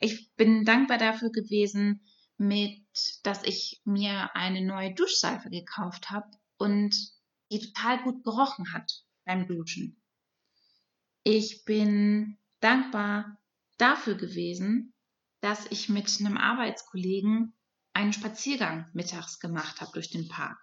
Ich 0.00 0.34
bin 0.34 0.64
dankbar 0.64 0.98
dafür 0.98 1.30
gewesen, 1.30 2.00
mit, 2.36 2.84
dass 3.22 3.42
ich 3.44 3.80
mir 3.84 4.34
eine 4.34 4.64
neue 4.64 4.94
Duschseife 4.94 5.50
gekauft 5.50 6.10
habe 6.10 6.30
und 6.58 6.94
die 7.50 7.60
total 7.60 8.02
gut 8.02 8.24
gerochen 8.24 8.72
hat 8.72 9.04
beim 9.24 9.46
Duschen. 9.46 10.00
Ich 11.22 11.64
bin 11.64 12.38
dankbar 12.60 13.38
dafür 13.78 14.14
gewesen, 14.14 14.94
dass 15.40 15.66
ich 15.70 15.88
mit 15.88 16.10
einem 16.20 16.36
Arbeitskollegen 16.36 17.54
einen 17.94 18.12
Spaziergang 18.12 18.90
mittags 18.92 19.40
gemacht 19.40 19.80
habe 19.80 19.92
durch 19.92 20.10
den 20.10 20.28
Park. 20.28 20.58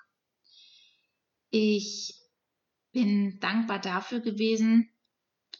Ich 1.49 2.13
bin 2.91 3.39
dankbar 3.39 3.79
dafür 3.79 4.19
gewesen, 4.19 4.89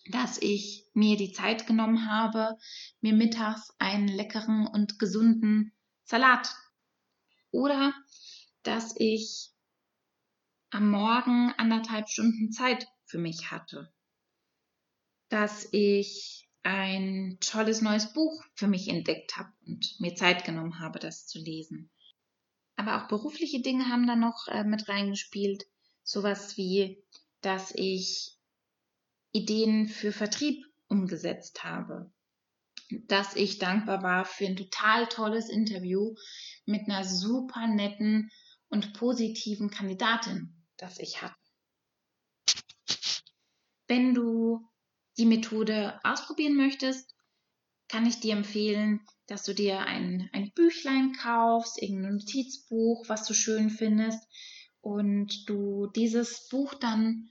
dass 0.10 0.38
ich 0.38 0.88
mir 0.94 1.18
die 1.18 1.32
Zeit 1.32 1.68
genommen 1.68 2.10
habe, 2.10 2.58
mir 3.00 3.14
mittags 3.14 3.74
einen 3.80 4.08
leckeren 4.08 4.68
und 4.68 5.00
gesunden 5.00 5.74
Salat 6.04 6.54
oder 7.52 7.94
dass 8.64 8.94
ich 8.98 9.52
am 10.72 10.90
Morgen 10.90 11.54
anderthalb 11.58 12.10
Stunden 12.10 12.52
Zeit 12.52 12.88
für 13.06 13.18
mich 13.18 13.52
hatte, 13.52 13.94
dass 15.30 15.68
ich 15.72 16.50
ein 16.64 17.38
tolles 17.42 17.82
neues 17.82 18.14
Buch 18.14 18.44
für 18.54 18.68
mich 18.68 18.88
entdeckt 18.88 19.38
habe 19.38 19.52
und 19.66 20.00
mir 20.00 20.16
Zeit 20.16 20.46
genommen 20.46 20.80
habe, 20.80 21.00
das 21.00 21.28
zu 21.28 21.40
lesen. 21.40 21.90
Aber 22.76 23.04
auch 23.04 23.08
berufliche 23.08 23.62
Dinge 23.62 23.90
haben 23.90 24.08
da 24.08 24.16
noch 24.16 24.48
äh, 24.48 24.64
mit 24.64 24.88
reingespielt. 24.88 25.66
Sowas 26.04 26.58
wie, 26.58 27.04
dass 27.42 27.72
ich 27.76 28.38
Ideen 29.32 29.88
für 29.88 30.12
Vertrieb 30.12 30.64
umgesetzt 30.88 31.64
habe. 31.64 32.12
Dass 33.08 33.36
ich 33.36 33.60
dankbar 33.60 34.04
war 34.04 34.26
für 34.26 34.46
ein 34.46 34.58
total 34.58 35.08
tolles 35.08 35.50
Interview 35.50 36.16
mit 36.66 36.90
einer 36.90 37.06
super 37.06 37.68
netten 37.68 38.30
und 38.68 38.94
positiven 38.94 39.70
Kandidatin, 39.70 40.66
das 40.78 41.00
ich 41.00 41.22
hatte. 41.22 41.36
Wenn 43.88 44.14
du 44.14 44.71
die 45.22 45.28
Methode 45.28 46.00
ausprobieren 46.04 46.56
möchtest, 46.56 47.14
kann 47.88 48.08
ich 48.08 48.20
dir 48.20 48.34
empfehlen, 48.34 49.02
dass 49.28 49.44
du 49.44 49.54
dir 49.54 49.82
ein, 49.82 50.28
ein 50.34 50.52
Büchlein 50.56 51.14
kaufst, 51.14 51.80
irgendein 51.80 52.14
Notizbuch, 52.14 53.08
was 53.08 53.28
du 53.28 53.36
schön 53.36 53.70
findest, 53.70 54.24
und 54.82 55.48
du 55.48 55.86
dieses 55.96 56.48
Buch 56.50 56.74
dann 56.74 57.30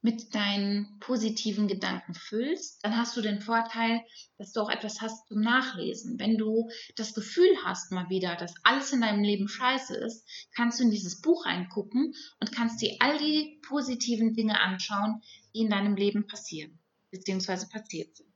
mit 0.00 0.34
deinen 0.34 0.98
positiven 1.00 1.68
Gedanken 1.68 2.14
füllst, 2.14 2.82
dann 2.82 2.96
hast 2.96 3.14
du 3.14 3.20
den 3.20 3.42
Vorteil, 3.42 4.00
dass 4.38 4.52
du 4.52 4.60
auch 4.60 4.70
etwas 4.70 5.02
hast 5.02 5.28
zum 5.28 5.40
Nachlesen. 5.40 6.18
Wenn 6.18 6.38
du 6.38 6.70
das 6.96 7.12
Gefühl 7.12 7.50
hast 7.62 7.92
mal 7.92 8.08
wieder, 8.08 8.36
dass 8.36 8.54
alles 8.62 8.92
in 8.94 9.02
deinem 9.02 9.22
Leben 9.22 9.48
scheiße 9.48 9.94
ist, 9.96 10.26
kannst 10.56 10.80
du 10.80 10.84
in 10.84 10.90
dieses 10.90 11.20
Buch 11.20 11.44
reingucken 11.44 12.14
und 12.40 12.52
kannst 12.52 12.80
dir 12.80 12.96
all 13.00 13.18
die 13.18 13.60
positiven 13.68 14.32
Dinge 14.32 14.58
anschauen, 14.58 15.20
die 15.54 15.60
in 15.60 15.70
deinem 15.70 15.94
Leben 15.94 16.26
passieren 16.26 16.78
bzw. 17.10 17.66
passiert 17.66 18.16
sind. 18.16 18.32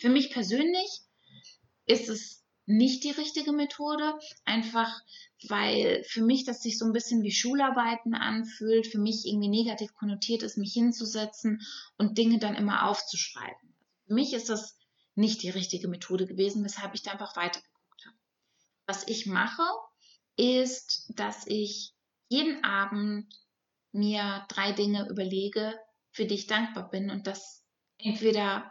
Für 0.00 0.08
mich 0.08 0.30
persönlich 0.30 1.02
ist 1.86 2.08
es 2.08 2.42
nicht 2.66 3.04
die 3.04 3.10
richtige 3.10 3.52
Methode, 3.52 4.18
einfach 4.44 5.00
weil 5.48 6.04
für 6.04 6.22
mich 6.22 6.44
das 6.44 6.62
sich 6.62 6.78
so 6.78 6.84
ein 6.84 6.92
bisschen 6.92 7.22
wie 7.22 7.32
Schularbeiten 7.32 8.14
anfühlt, 8.14 8.86
für 8.86 8.98
mich 8.98 9.26
irgendwie 9.26 9.48
negativ 9.48 9.92
konnotiert 9.94 10.42
ist, 10.42 10.56
mich 10.56 10.72
hinzusetzen 10.72 11.60
und 11.98 12.18
Dinge 12.18 12.38
dann 12.38 12.54
immer 12.54 12.88
aufzuschreiben. 12.88 13.74
Für 14.06 14.14
mich 14.14 14.32
ist 14.32 14.48
das 14.48 14.76
nicht 15.14 15.42
die 15.42 15.50
richtige 15.50 15.88
Methode 15.88 16.26
gewesen, 16.26 16.64
weshalb 16.64 16.94
ich 16.94 17.02
da 17.02 17.12
einfach 17.12 17.36
weitergeguckt 17.36 18.06
habe. 18.06 18.16
Was 18.86 19.06
ich 19.08 19.26
mache, 19.26 19.62
ist, 20.36 21.12
dass 21.16 21.46
ich 21.46 21.92
jeden 22.28 22.64
Abend 22.64 23.26
mir 23.92 24.46
drei 24.48 24.72
Dinge 24.72 25.08
überlege, 25.10 25.78
für 26.12 26.26
die 26.26 26.34
ich 26.34 26.46
dankbar 26.46 26.90
bin 26.90 27.10
und 27.10 27.26
das 27.26 27.64
entweder 27.98 28.70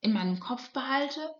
in 0.00 0.12
meinem 0.12 0.40
Kopf 0.40 0.72
behalte 0.72 1.34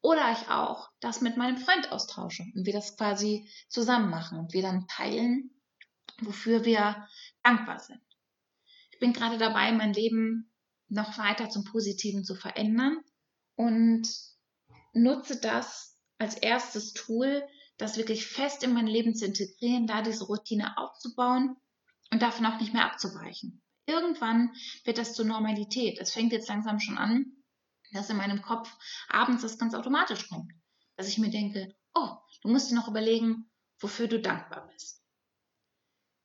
oder 0.00 0.32
ich 0.32 0.48
auch 0.48 0.90
das 1.00 1.20
mit 1.20 1.36
meinem 1.36 1.58
Freund 1.58 1.92
austausche 1.92 2.44
und 2.54 2.64
wir 2.64 2.72
das 2.72 2.96
quasi 2.96 3.48
zusammen 3.68 4.10
machen 4.10 4.38
und 4.38 4.52
wir 4.52 4.62
dann 4.62 4.86
teilen, 4.88 5.50
wofür 6.20 6.64
wir 6.64 7.06
dankbar 7.42 7.78
sind. 7.78 8.00
Ich 8.92 8.98
bin 8.98 9.12
gerade 9.12 9.38
dabei, 9.38 9.72
mein 9.72 9.92
Leben 9.92 10.52
noch 10.88 11.18
weiter 11.18 11.50
zum 11.50 11.64
Positiven 11.64 12.24
zu 12.24 12.34
verändern 12.34 12.98
und 13.54 14.08
nutze 14.92 15.40
das 15.40 15.98
als 16.18 16.36
erstes 16.36 16.92
Tool, 16.92 17.46
das 17.76 17.96
wirklich 17.96 18.26
fest 18.26 18.62
in 18.62 18.74
mein 18.74 18.86
Leben 18.86 19.14
zu 19.14 19.24
integrieren, 19.24 19.86
da 19.86 20.02
diese 20.02 20.24
Routine 20.24 20.76
aufzubauen 20.76 21.56
und 22.10 22.20
davon 22.20 22.46
auch 22.46 22.60
nicht 22.60 22.74
mehr 22.74 22.84
abzuweichen. 22.84 23.62
Irgendwann 23.86 24.52
wird 24.84 24.98
das 24.98 25.14
zur 25.14 25.24
Normalität. 25.24 25.98
Es 25.98 26.12
fängt 26.12 26.32
jetzt 26.32 26.48
langsam 26.48 26.78
schon 26.78 26.98
an, 26.98 27.26
dass 27.92 28.10
in 28.10 28.16
meinem 28.16 28.42
Kopf 28.42 28.70
abends 29.08 29.42
das 29.42 29.58
ganz 29.58 29.74
automatisch 29.74 30.28
kommt. 30.28 30.52
Dass 30.96 31.08
ich 31.08 31.18
mir 31.18 31.30
denke, 31.30 31.74
oh, 31.94 32.10
du 32.42 32.48
musst 32.48 32.70
dir 32.70 32.76
noch 32.76 32.88
überlegen, 32.88 33.50
wofür 33.80 34.06
du 34.06 34.20
dankbar 34.20 34.68
bist. 34.68 35.02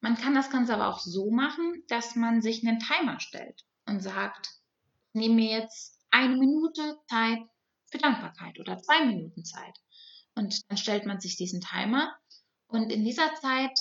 Man 0.01 0.17
kann 0.17 0.35
das 0.35 0.51
Ganze 0.51 0.73
aber 0.73 0.89
auch 0.89 0.99
so 0.99 1.31
machen, 1.31 1.83
dass 1.87 2.15
man 2.15 2.41
sich 2.41 2.65
einen 2.65 2.79
Timer 2.79 3.19
stellt 3.19 3.63
und 3.87 4.01
sagt, 4.01 4.49
nehme 5.13 5.35
mir 5.35 5.59
jetzt 5.59 5.99
eine 6.11 6.37
Minute 6.37 6.99
Zeit 7.07 7.39
für 7.89 7.97
Dankbarkeit 7.97 8.59
oder 8.59 8.77
zwei 8.77 9.05
Minuten 9.05 9.43
Zeit. 9.43 9.75
Und 10.35 10.69
dann 10.69 10.77
stellt 10.77 11.05
man 11.05 11.19
sich 11.19 11.37
diesen 11.37 11.61
Timer 11.61 12.13
und 12.67 12.91
in 12.91 13.03
dieser 13.03 13.33
Zeit 13.35 13.77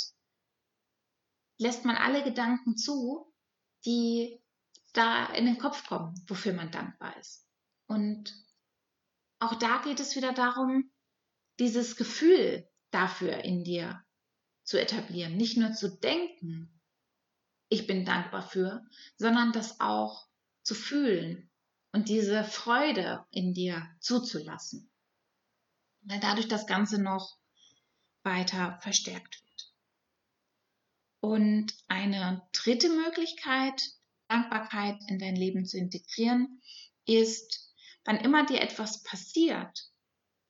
lässt 1.58 1.84
man 1.84 1.96
alle 1.96 2.22
Gedanken 2.22 2.76
zu, 2.76 3.32
die 3.85 4.40
da 4.92 5.27
in 5.27 5.47
den 5.47 5.59
Kopf 5.59 5.87
kommen, 5.87 6.14
wofür 6.27 6.53
man 6.53 6.70
dankbar 6.70 7.16
ist. 7.18 7.47
Und 7.87 8.35
auch 9.38 9.55
da 9.57 9.83
geht 9.83 10.01
es 10.01 10.16
wieder 10.16 10.33
darum, 10.33 10.90
dieses 11.59 11.97
Gefühl 11.97 12.68
dafür 12.90 13.44
in 13.44 13.64
dir 13.64 14.05
zu 14.62 14.81
etablieren. 14.81 15.37
Nicht 15.37 15.57
nur 15.57 15.73
zu 15.73 15.99
denken, 15.99 16.81
ich 17.68 17.87
bin 17.87 18.05
dankbar 18.05 18.49
für, 18.49 18.85
sondern 19.16 19.53
das 19.53 19.81
auch 19.81 20.29
zu 20.62 20.75
fühlen 20.75 21.51
und 21.92 22.09
diese 22.09 22.44
Freude 22.44 23.25
in 23.31 23.53
dir 23.53 23.87
zuzulassen. 24.01 24.90
Weil 26.03 26.20
dadurch 26.20 26.49
das 26.49 26.66
Ganze 26.66 27.01
noch 27.01 27.38
weiter 28.23 28.79
verstärkt 28.81 29.40
wird. 29.40 29.43
Und 31.24 31.72
eine 31.88 32.46
dritte 32.52 32.90
Möglichkeit, 32.90 33.82
Dankbarkeit 34.28 34.98
in 35.08 35.18
dein 35.18 35.37
Leben 35.37 35.64
zu 35.64 35.78
integrieren, 35.78 36.60
ist 37.06 37.74
wann 38.04 38.18
immer 38.18 38.44
dir 38.44 38.60
etwas 38.60 39.02
passiert, 39.04 39.90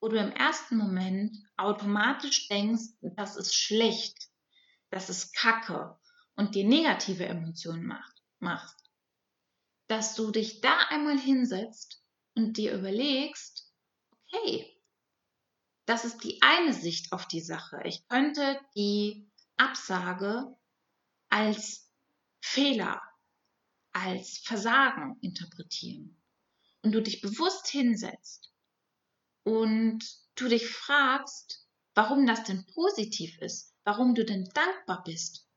wo 0.00 0.08
du 0.08 0.16
im 0.16 0.32
ersten 0.32 0.76
Moment 0.76 1.37
automatisch 1.56 2.48
denkst, 2.48 2.87
das 3.02 3.37
ist 3.37 3.54
schlecht, 3.54 4.18
das 4.90 5.10
ist 5.10 5.32
Kacke 5.37 5.96
und 6.34 6.56
dir 6.56 6.66
negative 6.66 7.24
Emotionen 7.24 7.87
macht, 7.87 8.20
machst, 8.40 8.90
dass 9.87 10.16
du 10.16 10.32
dich 10.32 10.60
da 10.60 10.76
einmal 10.88 11.20
hinsetzt 11.20 12.02
und 12.34 12.56
dir 12.56 12.74
überlegst, 12.74 13.72
okay, 14.10 14.76
das 15.87 16.04
ist 16.04 16.24
die 16.24 16.42
eine 16.42 16.72
Sicht 16.72 17.12
auf 17.12 17.28
die 17.28 17.42
Sache. 17.42 17.80
Ich 17.84 18.08
könnte 18.08 18.58
die 18.74 19.30
Absage 19.56 20.56
als 21.35 21.90
Fehler, 22.40 23.03
als 23.92 24.38
Versagen 24.44 25.18
interpretieren 25.20 26.23
und 26.83 26.92
du 26.92 27.03
dich 27.03 27.23
bewusst 27.23 27.66
hinsetzt 27.66 28.55
und 29.42 29.99
du 30.37 30.47
dich 30.47 30.68
fragst, 30.68 31.66
warum 31.94 32.25
das 32.29 32.44
denn 32.44 32.64
positiv 32.66 33.37
ist, 33.40 33.75
warum 33.83 34.14
du 34.14 34.25
denn 34.25 34.49
dankbar 34.55 35.03
bist 35.03 35.49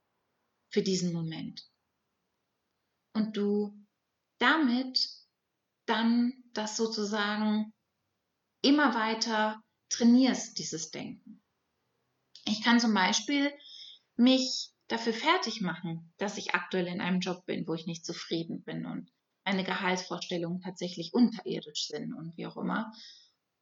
für 0.71 0.81
diesen 0.81 1.13
Moment. 1.13 1.69
Und 3.13 3.37
du 3.37 3.85
damit 4.39 4.99
dann 5.85 6.43
das 6.53 6.75
sozusagen 6.75 7.71
immer 8.63 8.95
weiter 8.95 9.63
trainierst, 9.89 10.57
dieses 10.57 10.89
Denken. 10.89 11.43
Ich 12.45 12.63
kann 12.63 12.79
zum 12.79 12.95
Beispiel 12.95 13.53
mich 14.15 14.73
dafür 14.87 15.13
fertig 15.13 15.61
machen, 15.61 16.13
dass 16.17 16.37
ich 16.37 16.55
aktuell 16.55 16.87
in 16.87 17.01
einem 17.01 17.19
Job 17.19 17.45
bin, 17.45 17.67
wo 17.67 17.73
ich 17.73 17.85
nicht 17.85 18.05
zufrieden 18.05 18.63
bin 18.63 18.85
und 18.85 19.11
meine 19.45 19.63
Gehaltsvorstellungen 19.63 20.61
tatsächlich 20.61 21.13
unterirdisch 21.13 21.87
sind 21.87 22.13
und 22.13 22.35
wie 22.37 22.47
auch 22.47 22.57
immer. 22.57 22.91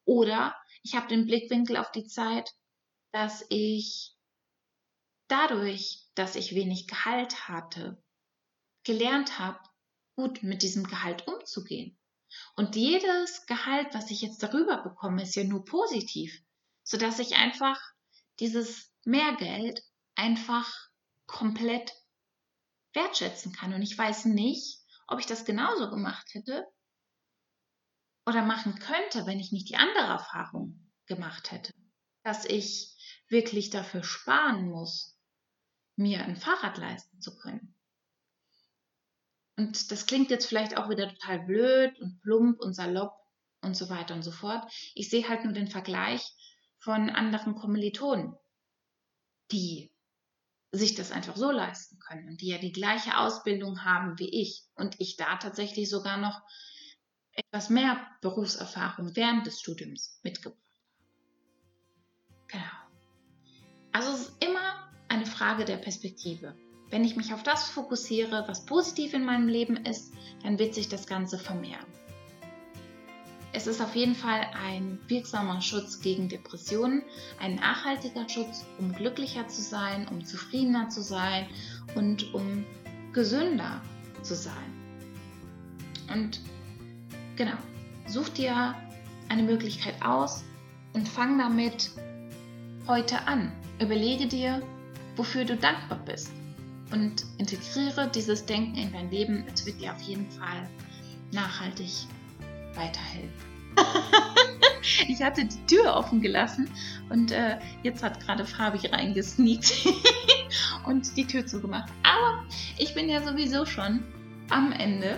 Oder 0.06 0.56
ich 0.84 0.96
habe 0.96 1.08
den 1.08 1.26
Blickwinkel 1.26 1.78
auf 1.78 1.92
die 1.92 2.06
Zeit, 2.06 2.52
dass 3.12 3.46
ich 3.50 4.16
dadurch, 5.28 6.08
dass 6.16 6.36
ich 6.36 6.56
wenig 6.56 6.88
Gehalt 6.88 7.48
hatte, 7.48 8.02
gelernt 8.84 9.40
habe, 9.40 9.60
gut 10.16 10.44
mit 10.44 10.62
diesem 10.62 10.86
Gehalt 10.86 11.28
umzugehen. 11.28 11.98
Und 12.56 12.76
jedes 12.76 13.46
Gehalt, 13.46 13.94
was 13.94 14.12
ich 14.12 14.22
jetzt 14.22 14.44
darüber 14.44 14.84
bekomme, 14.84 15.24
ist 15.24 15.36
ja 15.36 15.44
nur 15.44 15.66
positiv, 15.66 16.38
sodass 16.84 17.20
ich 17.20 17.36
einfach 17.36 17.80
dieses 18.40 18.92
Mehrgeld 19.06 19.82
einfach 20.16 20.90
komplett 21.26 21.94
wertschätzen 22.94 23.54
kann. 23.54 23.74
Und 23.74 23.82
ich 23.82 23.98
weiß 23.98 24.26
nicht, 24.26 24.80
ob 25.08 25.20
ich 25.20 25.26
das 25.26 25.46
genauso 25.46 25.90
gemacht 25.90 26.34
hätte, 26.34 26.66
oder 28.26 28.42
machen 28.42 28.80
könnte, 28.80 29.26
wenn 29.26 29.40
ich 29.40 29.52
nicht 29.52 29.70
die 29.70 29.76
andere 29.76 30.06
Erfahrung 30.06 30.92
gemacht 31.06 31.52
hätte. 31.52 31.74
Dass 32.24 32.46
ich 32.46 32.96
wirklich 33.30 33.70
dafür 33.70 34.04
sparen 34.04 34.70
muss, 34.70 35.18
mir 35.96 36.24
ein 36.24 36.36
Fahrrad 36.36 36.78
leisten 36.78 37.22
zu 37.22 37.38
können. 37.38 37.76
Und 39.58 39.92
das 39.92 40.06
klingt 40.06 40.32
jetzt 40.32 40.48
vielleicht 40.48 40.76
auch 40.78 40.90
wieder 40.90 41.08
total 41.08 41.40
blöd 41.46 41.98
und 42.00 42.20
plump 42.22 42.60
und 42.60 42.74
salopp 42.74 43.14
und 43.62 43.78
so 43.78 43.90
weiter 43.90 44.14
und 44.14 44.24
so 44.24 44.32
fort. 44.32 44.70
Ich 44.96 45.10
sehe 45.10 45.30
halt 45.30 45.46
nur 45.46 45.54
den 45.54 45.70
Vergleich 45.70 46.34
von 46.80 47.10
anderen 47.10 47.56
Kommilitonen, 47.56 48.36
die 49.52 49.95
sich 50.76 50.96
das 50.96 51.12
einfach 51.12 51.36
so 51.36 51.52
leisten 51.52 52.00
können 52.00 52.30
und 52.30 52.42
die 52.42 52.50
ja 52.50 52.58
die 52.58 52.72
gleiche 52.72 53.18
Ausbildung 53.18 53.84
haben 53.84 54.20
wie 54.20 54.30
ich 54.30 54.64
und 54.76 54.96
ich 55.00 55.18
da 55.18 55.38
tatsächlich 55.38 55.90
sogar 55.90 56.18
noch 56.18 56.42
etwas 57.34 57.70
mehr 57.70 58.00
Berufserfahrung 58.22 59.16
während 59.16 59.46
des 59.46 59.60
Studiums 59.60 60.20
mitgebracht 60.24 60.58
habe. 60.58 62.48
Genau. 62.48 62.86
Also 63.92 64.12
es 64.12 64.22
ist 64.30 64.44
immer 64.44 64.90
eine 65.08 65.26
Frage 65.26 65.66
der 65.66 65.78
Perspektive. 65.78 66.56
Wenn 66.90 67.04
ich 67.04 67.16
mich 67.16 67.34
auf 67.34 67.44
das 67.44 67.70
fokussiere, 67.70 68.46
was 68.48 68.66
positiv 68.66 69.14
in 69.14 69.26
meinem 69.26 69.48
Leben 69.48 69.78
ist, 69.78 70.14
dann 70.44 70.60
wird 70.60 70.76
sich 70.76 70.88
das 70.88 71.08
Ganze 71.08 71.40
vermehren. 71.40 71.86
Es 73.56 73.68
ist 73.68 73.82
auf 73.82 73.96
jeden 73.96 74.16
Fall 74.16 74.42
ein 74.54 75.00
wirksamer 75.08 75.62
Schutz 75.62 76.02
gegen 76.02 76.28
Depressionen, 76.28 77.04
ein 77.40 77.56
nachhaltiger 77.56 78.28
Schutz, 78.28 78.66
um 78.80 78.92
glücklicher 78.92 79.48
zu 79.48 79.62
sein, 79.62 80.10
um 80.10 80.26
zufriedener 80.26 80.90
zu 80.90 81.02
sein 81.02 81.48
und 81.96 82.34
um 82.34 82.66
gesünder 83.14 83.82
zu 84.24 84.36
sein. 84.36 84.54
Und 86.14 86.42
genau, 87.38 87.56
such 88.08 88.28
dir 88.28 88.76
eine 89.30 89.44
Möglichkeit 89.44 89.96
aus 90.04 90.44
und 90.92 91.08
fang 91.08 91.38
damit 91.38 91.92
heute 92.88 93.26
an. 93.26 93.54
Überlege 93.80 94.28
dir, 94.28 94.62
wofür 95.16 95.46
du 95.46 95.56
dankbar 95.56 96.00
bist 96.06 96.30
und 96.92 97.26
integriere 97.38 98.12
dieses 98.14 98.46
Denken 98.46 98.76
in 98.76 98.92
dein 98.92 99.10
Leben. 99.10 99.46
Es 99.54 99.66
wird 99.66 99.80
dir 99.80 99.94
auf 99.94 100.02
jeden 100.02 100.30
Fall 100.30 100.70
nachhaltig 101.32 102.06
weiterhelfen. 102.76 103.56
ich 105.08 105.22
hatte 105.22 105.46
die 105.46 105.66
Tür 105.66 105.96
offen 105.96 106.22
gelassen 106.22 106.70
und 107.10 107.32
äh, 107.32 107.58
jetzt 107.84 108.04
hat 108.04 108.20
gerade 108.20 108.46
Fabi 108.46 108.88
reingesneakt 108.88 109.74
und 110.86 111.16
die 111.18 111.26
Tür 111.26 111.46
zugemacht. 111.46 111.92
Aber 112.04 112.46
ich 112.78 112.94
bin 112.94 113.10
ja 113.10 113.22
sowieso 113.22 113.66
schon 113.66 114.04
am 114.50 114.72
Ende. 114.72 115.18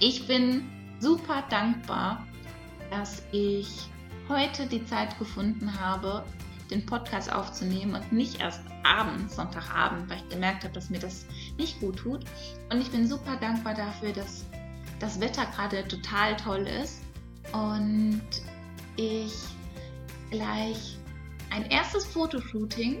Ich 0.00 0.26
bin 0.26 0.64
super 1.00 1.44
dankbar, 1.48 2.26
dass 2.90 3.22
ich 3.32 3.68
heute 4.28 4.66
die 4.66 4.84
Zeit 4.84 5.18
gefunden 5.18 5.72
habe, 5.80 6.24
den 6.70 6.84
Podcast 6.84 7.32
aufzunehmen 7.32 7.94
und 7.94 8.12
nicht 8.12 8.40
erst 8.40 8.60
abends, 8.84 9.36
Sonntagabend, 9.36 10.08
weil 10.10 10.18
ich 10.18 10.28
gemerkt 10.28 10.64
habe, 10.64 10.74
dass 10.74 10.90
mir 10.90 10.98
das 10.98 11.26
nicht 11.56 11.80
gut 11.80 11.96
tut. 11.96 12.24
Und 12.70 12.80
ich 12.80 12.90
bin 12.90 13.06
super 13.06 13.36
dankbar 13.36 13.74
dafür, 13.74 14.12
dass 14.12 14.44
das 14.98 15.20
Wetter 15.20 15.46
gerade 15.46 15.86
total 15.86 16.36
toll 16.36 16.66
ist 16.82 17.02
und 17.52 18.22
ich 18.96 19.32
gleich 20.30 20.96
ein 21.50 21.70
erstes 21.70 22.04
Fotoshooting 22.06 22.98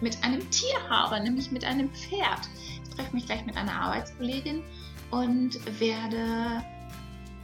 mit 0.00 0.22
einem 0.22 0.48
Tier 0.50 0.76
habe, 0.88 1.20
nämlich 1.22 1.50
mit 1.50 1.64
einem 1.64 1.90
Pferd. 1.90 2.40
Ich 2.84 2.94
treffe 2.94 3.14
mich 3.14 3.26
gleich 3.26 3.44
mit 3.46 3.56
einer 3.56 3.72
Arbeitskollegin 3.72 4.62
und 5.10 5.80
werde 5.80 6.62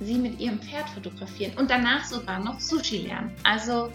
sie 0.01 0.15
mit 0.15 0.41
ihrem 0.41 0.61
Pferd 0.61 0.89
fotografieren 0.91 1.57
und 1.57 1.71
danach 1.71 2.05
sogar 2.05 2.41
noch 2.41 2.61
Sushi 2.61 2.99
lernen. 2.99 3.35
Also 3.45 3.91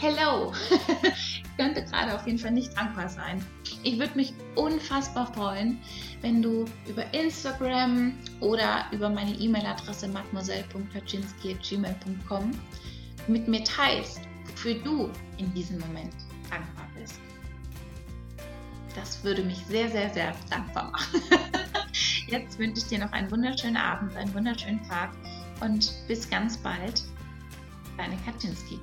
Hello! 0.00 0.52
ich 1.02 1.42
könnte 1.56 1.84
gerade 1.84 2.14
auf 2.14 2.24
jeden 2.24 2.38
Fall 2.38 2.52
nicht 2.52 2.78
dankbar 2.78 3.08
sein. 3.08 3.44
Ich 3.82 3.98
würde 3.98 4.14
mich 4.14 4.32
unfassbar 4.54 5.34
freuen, 5.34 5.80
wenn 6.20 6.40
du 6.40 6.66
über 6.86 7.12
Instagram 7.12 8.14
oder 8.38 8.86
über 8.92 9.10
meine 9.10 9.32
E-Mail-Adresse 9.32 10.06
mademoiselle.kaczynski.gmail.com 10.06 12.52
mit 13.26 13.48
mir 13.48 13.64
teilst, 13.64 14.20
wofür 14.46 14.74
du 14.74 15.10
in 15.38 15.52
diesem 15.52 15.80
Moment 15.80 16.14
dankbar 16.48 16.88
bist. 16.96 17.18
Das 18.94 19.24
würde 19.24 19.42
mich 19.42 19.58
sehr, 19.66 19.88
sehr, 19.88 20.10
sehr 20.10 20.32
dankbar 20.48 20.92
machen. 20.92 21.22
Jetzt 22.28 22.56
wünsche 22.60 22.82
ich 22.82 22.86
dir 22.86 23.00
noch 23.00 23.10
einen 23.10 23.28
wunderschönen 23.32 23.76
Abend, 23.76 24.16
einen 24.16 24.32
wunderschönen 24.32 24.80
Tag 24.88 25.10
und 25.60 25.92
bis 26.06 26.30
ganz 26.30 26.56
bald. 26.56 27.02
Deine 27.96 28.16
Kaczynski. 28.18 28.78